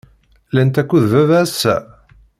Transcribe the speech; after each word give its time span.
Llant 0.51 0.79
akked 0.81 1.03
baba 1.11 1.37
ass-a? 1.43 1.75